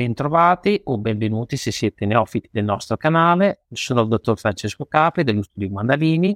Bentrovati 0.00 0.80
o 0.84 0.96
benvenuti 0.96 1.58
se 1.58 1.70
siete 1.70 2.06
neofiti 2.06 2.48
del 2.50 2.64
nostro 2.64 2.96
canale. 2.96 3.64
Sono 3.70 4.00
il 4.00 4.08
dottor 4.08 4.38
Francesco 4.38 4.86
Capri 4.86 5.24
dello 5.24 5.42
studio 5.42 5.68
Mandalini. 5.68 6.34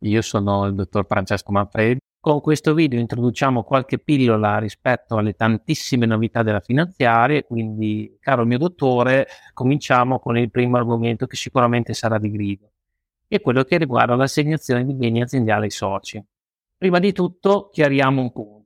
Io 0.00 0.20
sono 0.20 0.66
il 0.66 0.74
dottor 0.74 1.06
Francesco 1.06 1.52
Manfredi. 1.52 2.00
Con 2.20 2.42
questo 2.42 2.74
video 2.74 3.00
introduciamo 3.00 3.62
qualche 3.62 3.98
pillola 3.98 4.58
rispetto 4.58 5.16
alle 5.16 5.32
tantissime 5.32 6.04
novità 6.04 6.42
della 6.42 6.60
finanziaria, 6.60 7.42
quindi 7.44 8.14
caro 8.20 8.44
mio 8.44 8.58
dottore, 8.58 9.26
cominciamo 9.54 10.18
con 10.18 10.36
il 10.36 10.50
primo 10.50 10.76
argomento 10.76 11.26
che 11.26 11.36
sicuramente 11.36 11.94
sarà 11.94 12.18
di 12.18 12.30
grido, 12.30 12.72
è 13.26 13.40
quello 13.40 13.64
che 13.64 13.78
riguarda 13.78 14.16
l'assegnazione 14.16 14.84
di 14.84 14.92
beni 14.92 15.22
aziendali 15.22 15.64
ai 15.64 15.70
soci. 15.70 16.22
Prima 16.76 16.98
di 16.98 17.12
tutto 17.12 17.70
chiariamo 17.72 18.20
un 18.20 18.32
punto 18.32 18.63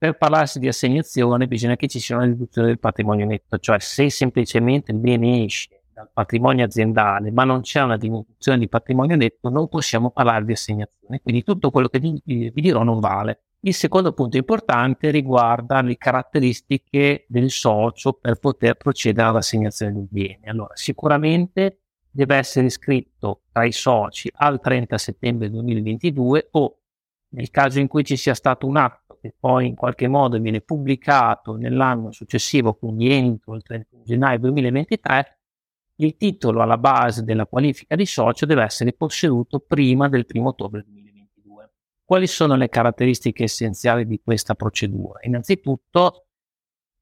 per 0.00 0.16
parlarsi 0.16 0.58
di 0.58 0.66
assegnazione 0.66 1.46
bisogna 1.46 1.76
che 1.76 1.86
ci 1.86 2.00
sia 2.00 2.16
una 2.16 2.24
riduzione 2.24 2.68
del 2.68 2.78
patrimonio 2.78 3.26
netto, 3.26 3.58
cioè 3.58 3.78
se 3.80 4.08
semplicemente 4.08 4.92
il 4.92 4.98
bene 4.98 5.44
esce 5.44 5.82
dal 5.92 6.08
patrimonio 6.10 6.64
aziendale 6.64 7.30
ma 7.30 7.44
non 7.44 7.60
c'è 7.60 7.82
una 7.82 7.98
diminuzione 7.98 8.56
di 8.56 8.66
patrimonio 8.66 9.14
netto 9.16 9.50
non 9.50 9.68
possiamo 9.68 10.10
parlare 10.10 10.46
di 10.46 10.52
assegnazione, 10.52 11.20
quindi 11.20 11.42
tutto 11.42 11.70
quello 11.70 11.88
che 11.88 11.98
vi, 11.98 12.18
dirò 12.24 12.82
non 12.82 12.98
vale. 12.98 13.42
Il 13.60 13.74
secondo 13.74 14.14
punto 14.14 14.38
importante 14.38 15.10
riguarda 15.10 15.82
le 15.82 15.98
caratteristiche 15.98 17.26
del 17.28 17.50
socio 17.50 18.14
per 18.14 18.38
poter 18.38 18.76
procedere 18.76 19.28
all'assegnazione 19.28 19.92
del 19.92 20.08
bene. 20.08 20.46
Allora, 20.46 20.74
sicuramente 20.76 21.80
deve 22.10 22.36
essere 22.36 22.64
iscritto 22.64 23.42
tra 23.52 23.66
i 23.66 23.72
soci 23.72 24.32
al 24.36 24.62
30 24.62 24.96
settembre 24.96 25.50
2022 25.50 26.48
o 26.52 26.79
nel 27.30 27.50
caso 27.50 27.78
in 27.78 27.86
cui 27.88 28.04
ci 28.04 28.16
sia 28.16 28.34
stato 28.34 28.66
un 28.66 28.76
atto 28.76 29.18
che 29.20 29.34
poi 29.38 29.66
in 29.66 29.74
qualche 29.74 30.08
modo 30.08 30.38
viene 30.38 30.60
pubblicato 30.60 31.54
nell'anno 31.54 32.10
successivo, 32.10 32.74
quindi 32.74 33.12
entro 33.12 33.54
il 33.54 33.62
31 33.62 34.02
gennaio 34.02 34.38
2023, 34.38 35.38
il 35.96 36.16
titolo 36.16 36.62
alla 36.62 36.78
base 36.78 37.22
della 37.22 37.46
qualifica 37.46 37.94
di 37.94 38.06
socio 38.06 38.46
deve 38.46 38.62
essere 38.62 38.94
posseduto 38.94 39.60
prima 39.60 40.08
del 40.08 40.24
1 40.26 40.48
ottobre 40.48 40.82
2022. 40.82 41.70
Quali 42.02 42.26
sono 42.26 42.56
le 42.56 42.68
caratteristiche 42.68 43.44
essenziali 43.44 44.06
di 44.06 44.20
questa 44.24 44.54
procedura? 44.54 45.20
Innanzitutto, 45.22 46.24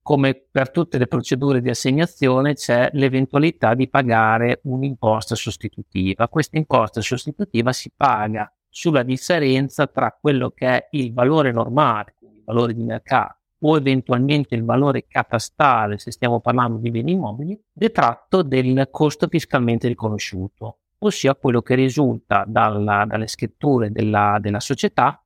come 0.02 0.34
per 0.50 0.70
tutte 0.70 0.98
le 0.98 1.06
procedure 1.06 1.60
di 1.60 1.70
assegnazione, 1.70 2.54
c'è 2.54 2.90
l'eventualità 2.94 3.74
di 3.74 3.88
pagare 3.88 4.60
un'imposta 4.64 5.36
sostitutiva. 5.36 6.28
Questa 6.28 6.56
imposta 6.56 7.00
sostitutiva 7.00 7.72
si 7.72 7.92
paga 7.94 8.52
sulla 8.68 9.02
differenza 9.02 9.86
tra 9.86 10.16
quello 10.18 10.50
che 10.50 10.66
è 10.66 10.88
il 10.92 11.12
valore 11.12 11.52
normale, 11.52 12.14
il 12.20 12.42
valore 12.44 12.74
di 12.74 12.82
mercato, 12.82 13.36
o 13.60 13.76
eventualmente 13.76 14.54
il 14.54 14.64
valore 14.64 15.06
catastale, 15.08 15.98
se 15.98 16.12
stiamo 16.12 16.40
parlando 16.40 16.78
di 16.78 16.90
beni 16.90 17.12
immobili, 17.12 17.60
detratto 17.72 18.42
del 18.42 18.88
costo 18.90 19.26
fiscalmente 19.28 19.88
riconosciuto, 19.88 20.78
ossia 20.98 21.34
quello 21.34 21.62
che 21.62 21.74
risulta 21.74 22.44
dalla, 22.46 23.04
dalle 23.04 23.26
scritture 23.26 23.90
della, 23.90 24.38
della 24.40 24.60
società, 24.60 25.22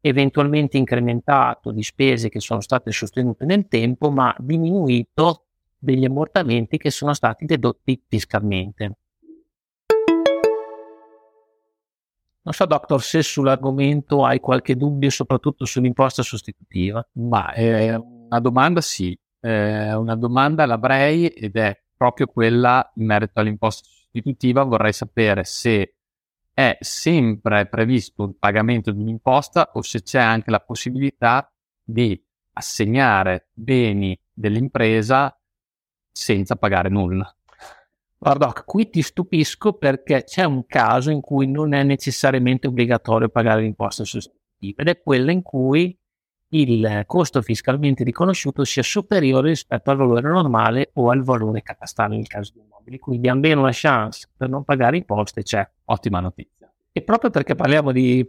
eventualmente 0.00 0.76
incrementato 0.76 1.70
di 1.72 1.82
spese 1.82 2.28
che 2.28 2.40
sono 2.40 2.60
state 2.60 2.90
sostenute 2.90 3.44
nel 3.44 3.68
tempo, 3.68 4.10
ma 4.10 4.34
diminuito 4.38 5.46
degli 5.78 6.04
ammortamenti 6.04 6.78
che 6.78 6.90
sono 6.90 7.12
stati 7.12 7.44
dedotti 7.44 8.02
fiscalmente. 8.06 8.96
Non 12.44 12.52
so, 12.52 12.66
doctor, 12.66 13.02
se 13.02 13.22
sull'argomento 13.22 14.22
hai 14.22 14.38
qualche 14.38 14.76
dubbio, 14.76 15.08
soprattutto 15.08 15.64
sull'imposta 15.64 16.22
sostitutiva. 16.22 17.06
Ma 17.12 17.52
è 17.52 17.94
una 17.94 18.38
domanda, 18.38 18.82
sì, 18.82 19.18
è 19.40 19.92
una 19.94 20.14
domanda 20.14 20.66
l'avrei 20.66 21.28
ed 21.28 21.56
è 21.56 21.74
proprio 21.96 22.26
quella 22.26 22.92
in 22.96 23.06
merito 23.06 23.40
all'imposta 23.40 23.88
sostitutiva. 23.88 24.62
Vorrei 24.62 24.92
sapere 24.92 25.44
se 25.44 25.96
è 26.52 26.76
sempre 26.80 27.66
previsto 27.66 28.24
il 28.24 28.36
pagamento 28.38 28.92
di 28.92 29.00
un'imposta 29.00 29.70
o 29.72 29.80
se 29.80 30.02
c'è 30.02 30.20
anche 30.20 30.50
la 30.50 30.60
possibilità 30.60 31.50
di 31.82 32.22
assegnare 32.52 33.48
beni 33.54 34.18
dell'impresa 34.30 35.34
senza 36.12 36.56
pagare 36.56 36.90
nulla. 36.90 37.34
Guarda, 38.24 38.54
qui 38.64 38.88
ti 38.88 39.02
stupisco 39.02 39.74
perché 39.74 40.24
c'è 40.24 40.44
un 40.44 40.64
caso 40.64 41.10
in 41.10 41.20
cui 41.20 41.46
non 41.46 41.74
è 41.74 41.82
necessariamente 41.82 42.68
obbligatorio 42.68 43.28
pagare 43.28 43.60
l'imposta 43.60 44.02
sostitutiva 44.04 44.80
ed 44.80 44.88
è 44.88 44.98
quello 45.02 45.30
in 45.30 45.42
cui 45.42 45.94
il 46.52 47.02
costo 47.04 47.42
fiscalmente 47.42 48.02
riconosciuto 48.02 48.64
sia 48.64 48.82
superiore 48.82 49.48
rispetto 49.48 49.90
al 49.90 49.98
valore 49.98 50.22
normale 50.22 50.90
o 50.94 51.10
al 51.10 51.22
valore 51.22 51.60
catastale 51.60 52.16
nel 52.16 52.26
caso 52.26 52.52
di 52.54 52.60
immobili. 52.60 52.98
Quindi 52.98 53.28
almeno 53.28 53.60
una 53.60 53.72
chance 53.74 54.26
per 54.34 54.48
non 54.48 54.64
pagare 54.64 54.96
imposte 54.96 55.42
c'è. 55.42 55.68
Ottima 55.84 56.20
notizia. 56.20 56.72
E 56.92 57.02
proprio 57.02 57.28
perché 57.28 57.54
parliamo 57.54 57.92
di 57.92 58.24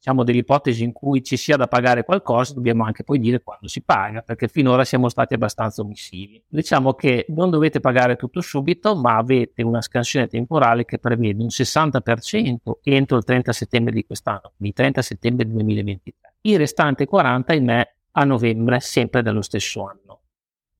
diciamo, 0.00 0.24
delle 0.24 0.38
ipotesi 0.38 0.82
in 0.82 0.92
cui 0.92 1.22
ci 1.22 1.36
sia 1.36 1.58
da 1.58 1.68
pagare 1.68 2.04
qualcosa, 2.04 2.54
dobbiamo 2.54 2.84
anche 2.84 3.04
poi 3.04 3.18
dire 3.18 3.42
quando 3.42 3.68
si 3.68 3.82
paga, 3.82 4.22
perché 4.22 4.48
finora 4.48 4.82
siamo 4.82 5.10
stati 5.10 5.34
abbastanza 5.34 5.82
omissivi. 5.82 6.42
Diciamo 6.48 6.94
che 6.94 7.26
non 7.28 7.50
dovete 7.50 7.80
pagare 7.80 8.16
tutto 8.16 8.40
subito, 8.40 8.96
ma 8.96 9.18
avete 9.18 9.62
una 9.62 9.82
scansione 9.82 10.26
temporale 10.26 10.86
che 10.86 10.98
prevede 10.98 11.42
un 11.42 11.48
60% 11.48 12.56
entro 12.82 13.18
il 13.18 13.24
30 13.24 13.52
settembre 13.52 13.92
di 13.92 14.06
quest'anno, 14.06 14.52
quindi 14.56 14.74
30 14.74 15.02
settembre 15.02 15.46
2023. 15.46 16.34
Il 16.42 16.56
restante 16.56 17.04
40, 17.04 17.52
ahimè, 17.52 17.94
a 18.12 18.24
novembre, 18.24 18.80
sempre 18.80 19.22
dello 19.22 19.42
stesso 19.42 19.84
anno. 19.84 20.20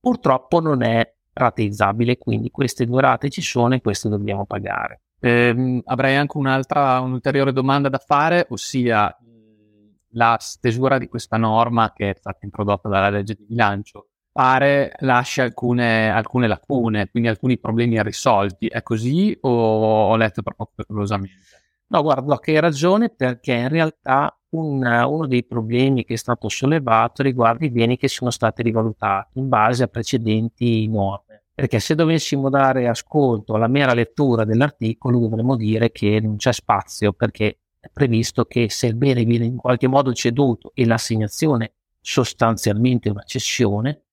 Purtroppo 0.01 0.61
non 0.61 0.83
è 0.83 1.15
rateizzabile, 1.35 2.17
quindi 2.17 2.51
queste 2.51 2.87
due 2.87 3.03
rate 3.03 3.29
ci 3.29 3.43
sono 3.43 3.75
e 3.75 3.83
queste 3.83 4.09
dobbiamo 4.09 4.47
pagare. 4.47 5.03
Eh, 5.21 5.83
avrei 5.85 6.17
anche 6.17 6.39
un'altra, 6.39 7.01
un'ulteriore 7.01 7.53
domanda 7.53 7.89
da 7.89 7.99
fare, 7.99 8.47
ossia 8.49 9.15
la 10.15 10.37
stesura 10.41 10.99
di 10.99 11.09
questa 11.09 11.37
norma 11.37 11.93
che 11.93 12.11
è 12.11 12.15
stata 12.19 12.39
introdotta 12.43 12.89
dalla 12.89 13.11
legge 13.11 13.35
di 13.35 13.45
bilancio 13.47 14.11
pare 14.33 14.93
lascia 15.01 15.43
alcune, 15.43 16.11
alcune 16.11 16.47
lacune, 16.47 17.11
quindi 17.11 17.29
alcuni 17.29 17.59
problemi 17.59 17.95
irrisolti. 17.97 18.69
È 18.69 18.83
così 18.83 19.37
o 19.43 19.51
ho 19.51 20.17
letto 20.17 20.43
troppo 20.43 20.71
pericolosamente? 20.75 21.39
No, 21.89 22.03
guarda, 22.03 22.39
che 22.39 22.53
hai 22.53 22.61
ragione 22.61 23.11
perché 23.11 23.53
in 23.53 23.69
realtà 23.69 24.35
un, 24.51 24.85
uno 24.85 25.27
dei 25.27 25.45
problemi 25.45 26.05
che 26.05 26.15
è 26.15 26.17
stato 26.17 26.49
sollevato 26.49 27.23
riguarda 27.23 27.65
i 27.65 27.71
beni 27.71 27.97
che 27.97 28.09
sono 28.09 28.31
stati 28.31 28.63
rivalutati 28.63 29.39
in 29.39 29.49
base 29.49 29.83
a 29.83 29.89
precedenti 29.89 30.87
norme 30.89 31.30
perché 31.61 31.79
se 31.79 31.95
dovessimo 31.95 32.49
dare 32.49 32.89
ascolto 32.89 33.53
alla 33.53 33.69
mera 33.69 33.93
lettura 33.93 34.47
dell'articolo 34.47 35.19
dovremmo 35.19 35.57
dire 35.57 35.93
che 35.93 36.19
non 36.19 36.37
c'è 36.37 36.55
spazio 36.55 37.13
perché 37.13 37.59
è 37.79 37.91
previsto 37.93 38.47
che 38.47 38.71
se 38.71 38.87
il 38.87 38.97
bene 38.97 39.25
viene 39.25 39.45
in 39.45 39.59
qualche 39.59 39.87
modo 39.87 40.15
ceduto 40.15 40.71
e 40.73 40.87
l'assegnazione 40.87 41.75
sostanzialmente 42.01 43.11
una 43.11 43.25
cessione, 43.25 44.05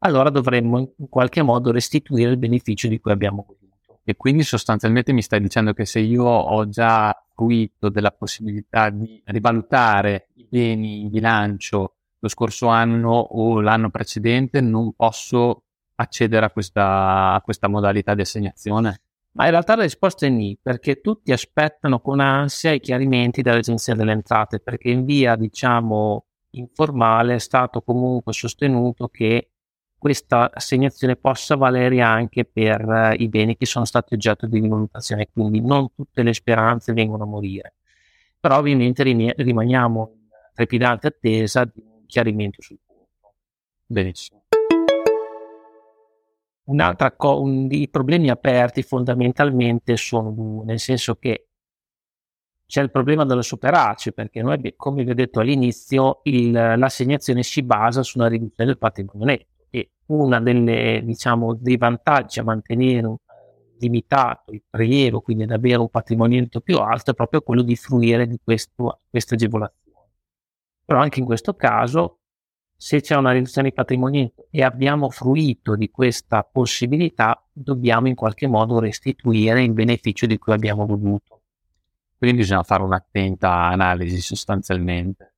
allora 0.00 0.28
dovremmo 0.28 0.78
in 0.78 1.08
qualche 1.08 1.40
modo 1.40 1.70
restituire 1.70 2.32
il 2.32 2.36
beneficio 2.36 2.86
di 2.86 3.00
cui 3.00 3.12
abbiamo 3.12 3.46
goduto. 3.46 4.00
E 4.04 4.14
quindi 4.16 4.42
sostanzialmente 4.42 5.14
mi 5.14 5.22
stai 5.22 5.40
dicendo 5.40 5.72
che 5.72 5.86
se 5.86 6.00
io 6.00 6.24
ho 6.24 6.68
già 6.68 7.18
fruito 7.34 7.88
della 7.88 8.10
possibilità 8.10 8.90
di 8.90 9.22
rivalutare 9.24 10.28
i 10.34 10.46
beni 10.46 11.00
in 11.00 11.08
bilancio 11.08 11.94
lo 12.18 12.28
scorso 12.28 12.66
anno 12.66 13.10
o 13.10 13.62
l'anno 13.62 13.88
precedente, 13.88 14.60
non 14.60 14.92
posso 14.92 15.63
accedere 15.96 16.46
a 16.46 16.50
questa, 16.50 17.32
a 17.34 17.40
questa 17.40 17.68
modalità 17.68 18.14
di 18.14 18.22
assegnazione? 18.22 19.00
Ma 19.32 19.44
in 19.44 19.50
realtà 19.50 19.74
la 19.74 19.82
risposta 19.82 20.26
è 20.26 20.28
ni, 20.28 20.56
perché 20.60 21.00
tutti 21.00 21.32
aspettano 21.32 22.00
con 22.00 22.20
ansia 22.20 22.70
i 22.72 22.80
chiarimenti 22.80 23.42
dall'Agenzia 23.42 23.94
delle 23.94 24.12
Entrate, 24.12 24.60
perché 24.60 24.90
in 24.90 25.04
via, 25.04 25.34
diciamo, 25.34 26.24
informale 26.50 27.34
è 27.34 27.38
stato 27.40 27.82
comunque 27.82 28.32
sostenuto 28.32 29.08
che 29.08 29.48
questa 29.98 30.50
assegnazione 30.52 31.16
possa 31.16 31.56
valere 31.56 32.00
anche 32.00 32.44
per 32.44 32.84
uh, 32.84 33.20
i 33.20 33.28
beni 33.28 33.56
che 33.56 33.66
sono 33.66 33.86
stati 33.86 34.14
oggetto 34.14 34.46
di 34.46 34.60
rivalutazione, 34.60 35.28
quindi 35.32 35.60
non 35.60 35.92
tutte 35.94 36.22
le 36.22 36.34
speranze 36.34 36.92
vengono 36.92 37.24
a 37.24 37.26
morire. 37.26 37.74
Però 38.38 38.58
ovviamente 38.58 39.02
rimaniamo 39.02 40.10
in 40.12 40.28
trepidante 40.52 41.06
attesa 41.06 41.64
di 41.64 41.82
un 41.82 42.04
chiarimento 42.06 42.60
sul 42.60 42.78
punto. 42.84 43.34
Benissimo. 43.86 44.43
Co- 47.16 47.40
un, 47.42 47.68
I 47.70 47.88
problemi 47.88 48.30
aperti 48.30 48.82
fondamentalmente 48.82 49.96
sono 49.96 50.30
due, 50.30 50.64
nel 50.64 50.78
senso 50.78 51.16
che 51.16 51.48
c'è 52.66 52.82
il 52.82 52.90
problema 52.90 53.24
dello 53.24 53.42
superace, 53.42 54.12
perché 54.12 54.42
noi, 54.42 54.74
come 54.76 55.04
vi 55.04 55.10
ho 55.10 55.14
detto 55.14 55.40
all'inizio, 55.40 56.20
il, 56.24 56.50
l'assegnazione 56.50 57.42
si 57.42 57.62
basa 57.62 58.02
su 58.02 58.18
una 58.18 58.28
riduzione 58.28 58.70
del 58.70 58.78
patrimonio 58.78 59.26
netto 59.26 59.66
e 59.70 59.90
uno 60.06 60.40
diciamo, 60.40 61.54
dei 61.54 61.76
vantaggi 61.76 62.38
a 62.38 62.44
mantenere 62.44 63.06
un, 63.06 63.16
limitato 63.78 64.52
il 64.52 64.62
prelievo, 64.68 65.20
quindi 65.20 65.44
ad 65.44 65.50
avere 65.50 65.76
un 65.76 65.88
patrimonio 65.90 66.40
netto 66.40 66.60
più 66.60 66.78
alto, 66.78 67.10
è 67.10 67.14
proprio 67.14 67.42
quello 67.42 67.62
di 67.62 67.76
fruire 67.76 68.26
di 68.26 68.38
questo, 68.42 69.00
queste 69.10 69.34
agevolazioni. 69.34 69.96
Però 70.84 71.00
anche 71.00 71.20
in 71.20 71.26
questo 71.26 71.54
caso 71.54 72.20
se 72.84 73.00
c'è 73.00 73.16
una 73.16 73.32
riduzione 73.32 73.70
di 73.70 73.74
patrimonio 73.74 74.30
e 74.50 74.62
abbiamo 74.62 75.08
fruito 75.08 75.74
di 75.74 75.88
questa 75.88 76.42
possibilità, 76.42 77.42
dobbiamo 77.50 78.08
in 78.08 78.14
qualche 78.14 78.46
modo 78.46 78.78
restituire 78.78 79.62
il 79.62 79.72
beneficio 79.72 80.26
di 80.26 80.36
cui 80.36 80.52
abbiamo 80.52 80.84
goduto. 80.84 81.40
Quindi 82.18 82.36
bisogna 82.36 82.62
fare 82.62 82.82
un'attenta 82.82 83.50
analisi 83.50 84.20
sostanzialmente. 84.20 85.32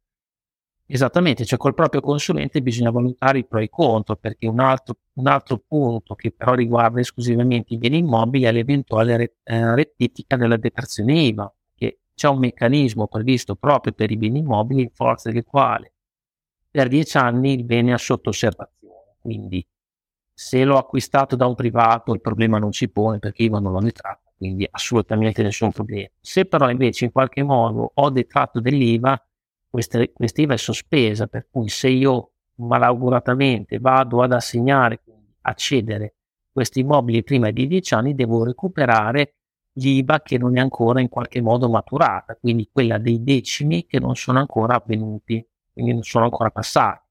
Esattamente, 0.86 1.44
cioè 1.44 1.56
col 1.56 1.74
proprio 1.74 2.00
consulente 2.00 2.60
bisogna 2.62 2.90
valutare 2.90 3.38
i 3.38 3.46
pro 3.46 3.60
e 3.60 3.64
i 3.64 3.68
contro, 3.68 4.16
perché 4.16 4.48
un 4.48 4.58
altro, 4.58 4.96
un 5.12 5.28
altro 5.28 5.62
punto 5.64 6.16
che 6.16 6.32
però 6.32 6.54
riguarda 6.54 6.98
esclusivamente 6.98 7.74
i 7.74 7.78
beni 7.78 7.98
immobili 7.98 8.42
è 8.42 8.50
l'eventuale 8.50 9.36
eh, 9.44 9.74
rettifica 9.76 10.34
della 10.34 10.56
detrazione 10.56 11.12
IVA, 11.12 11.54
che 11.76 12.00
c'è 12.12 12.26
un 12.26 12.40
meccanismo 12.40 13.06
previsto 13.06 13.54
proprio 13.54 13.92
per 13.92 14.10
i 14.10 14.16
beni 14.16 14.40
immobili 14.40 14.82
in 14.82 14.90
forza 14.90 15.30
del 15.30 15.44
quale 15.44 15.92
per 16.76 16.88
dieci 16.88 17.16
anni 17.16 17.54
il 17.54 17.64
bene 17.64 17.94
è 17.94 17.96
sotto 17.96 18.28
osservazione, 18.28 19.14
quindi 19.22 19.66
se 20.30 20.62
l'ho 20.62 20.76
acquistato 20.76 21.34
da 21.34 21.46
un 21.46 21.54
privato 21.54 22.12
il 22.12 22.20
problema 22.20 22.58
non 22.58 22.74
si 22.74 22.90
pone 22.90 23.18
perché 23.18 23.44
IVA 23.44 23.60
non 23.60 23.72
l'ho 23.72 23.80
detratta, 23.80 24.30
quindi 24.36 24.68
assolutamente 24.70 25.42
nessun 25.42 25.72
problema. 25.72 26.10
Se 26.20 26.44
però 26.44 26.68
invece 26.68 27.06
in 27.06 27.12
qualche 27.12 27.42
modo 27.42 27.92
ho 27.94 28.10
detratto 28.10 28.60
dell'IVA, 28.60 29.18
questa, 29.70 30.04
IVA 30.16 30.52
è 30.52 30.58
sospesa, 30.58 31.26
per 31.28 31.46
cui 31.50 31.70
se 31.70 31.88
io 31.88 32.32
malauguratamente 32.56 33.78
vado 33.78 34.20
ad 34.20 34.32
assegnare, 34.32 35.00
quindi 35.02 35.34
a 35.40 35.54
cedere 35.54 36.16
questi 36.52 36.80
immobili 36.80 37.22
prima 37.22 37.50
di 37.52 37.66
10 37.66 37.94
anni, 37.94 38.14
devo 38.14 38.44
recuperare 38.44 39.36
l'IVA 39.78 40.20
che 40.20 40.36
non 40.36 40.58
è 40.58 40.60
ancora 40.60 41.00
in 41.00 41.08
qualche 41.08 41.40
modo 41.40 41.70
maturata, 41.70 42.36
quindi 42.36 42.68
quella 42.70 42.98
dei 42.98 43.22
decimi 43.22 43.86
che 43.86 43.98
non 43.98 44.14
sono 44.14 44.40
ancora 44.40 44.74
avvenuti, 44.74 45.42
quindi 45.76 45.92
non 45.92 46.02
sono 46.02 46.24
ancora 46.24 46.48
passati. 46.48 47.04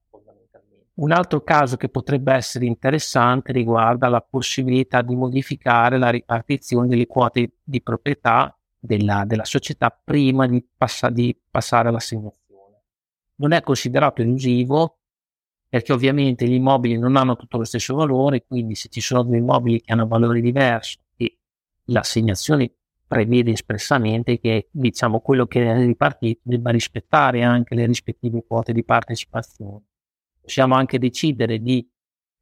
Un 0.96 1.12
altro 1.12 1.42
caso 1.44 1.78
che 1.78 1.90
potrebbe 1.90 2.34
essere 2.34 2.66
interessante 2.66 3.52
riguarda 3.52 4.08
la 4.08 4.22
possibilità 4.22 5.04
di 5.04 5.16
modificare 5.16 6.00
la 6.00 6.10
ripartizione 6.10 6.88
delle 6.88 7.06
quote 7.06 7.58
di 7.62 7.82
proprietà 7.84 8.58
della, 8.80 9.24
della 9.26 9.44
società 9.46 9.90
prima 9.90 10.48
di, 10.48 10.66
passa, 10.76 11.10
di 11.10 11.38
passare 11.52 11.90
all'assegnazione 11.90 12.44
non 13.38 13.52
è 13.52 13.62
considerato 13.62 14.22
elusivo 14.22 15.00
perché 15.68 15.92
ovviamente 15.92 16.48
gli 16.48 16.54
immobili 16.54 16.98
non 16.98 17.18
hanno 17.18 17.36
tutto 17.36 17.58
lo 17.58 17.66
stesso 17.66 17.96
valore, 17.96 18.46
quindi 18.46 18.76
se 18.76 18.88
ci 18.90 19.02
sono 19.02 19.24
due 19.24 19.38
immobili 19.38 19.82
che 19.82 19.92
hanno 19.92 20.08
valori 20.08 20.40
diversi 20.42 20.98
e 21.18 21.38
l'assegnazione 21.86 22.72
prevede 23.08 23.52
espressamente 23.52 24.40
che 24.40 24.70
diciamo 24.72 25.20
quello 25.20 25.46
che 25.46 25.66
è 25.66 25.78
ripartito 25.78 26.42
debba 26.44 26.72
rispettare 26.72 27.44
anche 27.44 27.76
le 27.76 27.86
rispettive 27.86 28.44
quote 28.46 28.74
di 28.74 28.84
partecipazione. 28.84 29.84
Possiamo 30.42 30.76
anche 30.76 31.00
decidere 31.00 31.60
di 31.60 31.88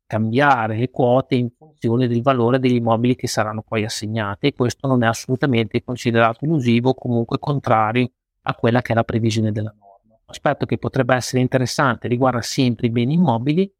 cambiare 0.05 0.77
le 0.77 0.89
quote 0.89 1.35
in 1.35 1.49
funzione 1.57 2.07
del 2.07 2.21
valore 2.21 2.59
degli 2.59 2.75
immobili 2.75 3.15
che 3.15 3.27
saranno 3.27 3.63
poi 3.63 3.83
assegnati 3.83 4.47
e 4.47 4.53
questo 4.53 4.87
non 4.87 5.03
è 5.03 5.07
assolutamente 5.07 5.83
considerato 5.83 6.45
elusivo 6.45 6.89
o 6.89 6.93
comunque 6.93 7.39
contrario 7.39 8.11
a 8.41 8.55
quella 8.55 8.81
che 8.81 8.91
è 8.91 8.95
la 8.95 9.03
previsione 9.03 9.51
della 9.51 9.73
norma 9.77 9.93
aspetto 10.33 10.65
che 10.65 10.77
potrebbe 10.77 11.15
essere 11.15 11.41
interessante 11.41 12.07
riguarda 12.07 12.41
sempre 12.41 12.87
i 12.87 12.89
beni 12.89 13.13
immobili, 13.13 13.71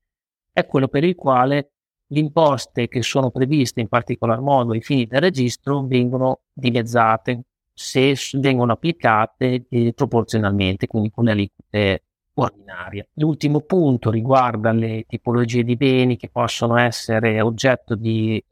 è 0.52 0.66
quello 0.66 0.88
per 0.88 1.04
il 1.04 1.16
quale 1.16 1.73
le 2.14 2.20
imposte 2.20 2.88
che 2.88 3.02
sono 3.02 3.32
previste 3.32 3.82
in 3.82 3.88
particolar 3.88 4.40
modo 4.40 4.74
ai 4.74 4.82
fini 4.82 5.08
del 5.08 5.20
registro 5.20 5.82
vengono 5.82 6.42
dimezzate 6.54 7.42
se 7.74 8.16
vengono 8.34 8.74
applicate 8.74 9.66
eh, 9.68 9.94
proporzionalmente, 9.94 10.86
quindi 10.86 11.10
con 11.10 11.26
le 11.26 11.32
aliquote 11.32 12.04
ordinarie. 12.36 13.10
L'ultimo 13.14 13.62
punto 13.62 14.12
riguarda 14.12 14.72
le 14.72 15.06
tipologie 15.08 15.64
di 15.64 15.76
beni 15.76 16.16
che 16.16 16.30
possono 16.30 16.78
essere 16.78 17.42
oggetto 17.42 17.96
di 17.96 18.38
eh, 18.38 18.46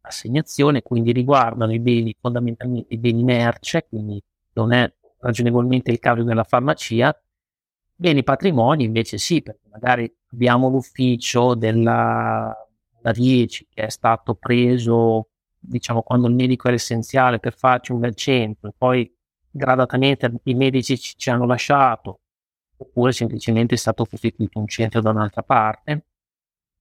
assegnazione, 0.00 0.82
quindi 0.82 1.12
riguardano 1.12 1.72
i 1.72 1.78
beni 1.78 2.14
fondamentalmente 2.20 2.92
i 2.94 2.98
beni 2.98 3.22
merce, 3.22 3.86
quindi 3.88 4.20
non 4.54 4.72
è 4.72 4.92
ragionevolmente 5.20 5.92
il 5.92 6.00
caso 6.00 6.24
della 6.24 6.44
farmacia, 6.44 7.16
Beni 7.98 8.22
patrimoni 8.22 8.84
invece 8.84 9.16
sì, 9.16 9.40
perché 9.40 9.68
magari 9.70 10.14
abbiamo 10.30 10.68
l'ufficio 10.68 11.54
della, 11.54 12.54
da 13.06 13.12
10 13.12 13.68
che 13.72 13.84
è 13.84 13.88
stato 13.88 14.34
preso, 14.34 15.28
diciamo, 15.60 16.02
quando 16.02 16.26
il 16.26 16.34
medico 16.34 16.66
era 16.66 16.74
essenziale 16.74 17.38
per 17.38 17.56
farci 17.56 17.92
un 17.92 18.00
bel 18.00 18.16
centro, 18.16 18.74
poi 18.76 19.08
gradatamente 19.48 20.32
i 20.42 20.54
medici 20.54 20.98
ci, 20.98 21.14
ci 21.16 21.30
hanno 21.30 21.46
lasciato, 21.46 22.18
oppure 22.76 23.12
semplicemente 23.12 23.76
è 23.76 23.78
stato 23.78 24.04
costituito 24.06 24.58
un 24.58 24.66
centro 24.66 25.00
da 25.00 25.10
un'altra 25.10 25.44
parte. 25.44 26.06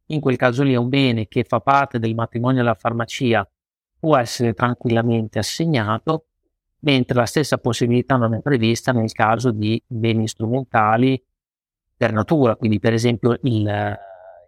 In 0.07 0.19
quel 0.19 0.35
caso 0.35 0.63
lì 0.63 0.73
è 0.73 0.77
un 0.77 0.89
bene 0.89 1.27
che 1.27 1.43
fa 1.43 1.59
parte 1.59 1.99
del 1.99 2.15
matrimonio 2.15 2.63
della 2.63 2.73
farmacia, 2.73 3.47
può 3.99 4.17
essere 4.17 4.53
tranquillamente 4.53 5.37
assegnato 5.37 6.25
mentre 6.79 7.15
la 7.15 7.25
stessa 7.27 7.59
possibilità 7.59 8.15
non 8.15 8.33
è 8.33 8.41
prevista 8.41 8.91
nel 8.91 9.11
caso 9.11 9.51
di 9.51 9.81
beni 9.85 10.27
strumentali 10.27 11.23
per 11.95 12.11
natura, 12.11 12.55
quindi 12.55 12.79
per 12.79 12.93
esempio 12.93 13.37
il 13.43 13.97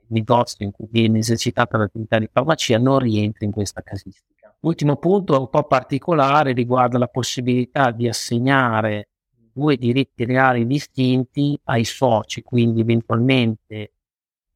negozio 0.10 0.66
in 0.66 0.72
cui 0.72 0.88
viene 0.90 1.20
esercitata 1.20 1.78
l'attività 1.78 2.20
di 2.20 2.30
farmacia 2.32 2.78
non 2.78 3.00
rientra 3.00 3.46
in 3.46 3.52
questa 3.52 3.82
casistica. 3.82 4.56
L'ultimo 4.62 4.98
punto 4.98 5.40
un 5.40 5.50
po' 5.50 5.64
particolare 5.64 6.54
riguarda 6.54 6.98
la 6.98 7.08
possibilità 7.08 7.92
di 7.92 8.08
assegnare 8.08 9.10
due 9.54 9.78
diritti 9.78 10.26
reali 10.26 10.66
distinti 10.66 11.60
ai 11.66 11.84
soci, 11.84 12.44
quindi 12.44 12.82
eventualmente 12.82 13.94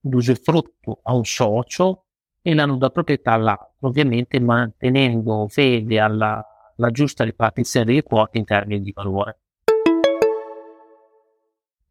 l'usufrutto 0.01 0.99
a 1.03 1.13
un 1.13 1.25
socio 1.25 2.05
e 2.41 2.53
la 2.53 2.65
nuda 2.65 2.89
proprietà 2.89 3.33
all'altro, 3.33 3.87
ovviamente 3.87 4.39
mantenendo 4.39 5.47
fede 5.47 5.99
alla 5.99 6.45
la 6.81 6.89
giusta 6.89 7.23
ripartizione 7.23 7.85
delle 7.85 8.03
quote 8.03 8.39
in 8.39 8.45
termini 8.45 8.81
di 8.81 8.91
valore. 8.91 9.40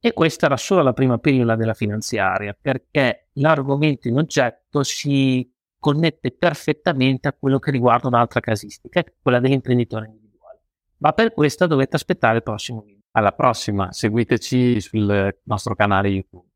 E 0.02 0.14
questa 0.14 0.46
era 0.46 0.56
solo 0.56 0.82
la 0.82 0.94
prima 0.94 1.18
pillola 1.18 1.56
della 1.56 1.74
finanziaria, 1.74 2.56
perché 2.58 3.28
l'argomento 3.34 4.08
in 4.08 4.16
oggetto 4.16 4.82
si 4.82 5.46
connette 5.78 6.32
perfettamente 6.32 7.28
a 7.28 7.34
quello 7.38 7.58
che 7.58 7.70
riguarda 7.70 8.08
un'altra 8.08 8.40
casistica, 8.40 9.04
quella 9.20 9.40
dell'imprenditore 9.40 10.06
individuale. 10.06 10.62
Ma 10.98 11.12
per 11.12 11.32
questo 11.32 11.66
dovete 11.66 11.96
aspettare 11.96 12.36
il 12.36 12.42
prossimo 12.42 12.80
video. 12.80 13.02
Alla 13.12 13.32
prossima, 13.32 13.92
seguiteci 13.92 14.80
sul 14.80 15.38
nostro 15.44 15.74
canale 15.74 16.08
YouTube. 16.08 16.49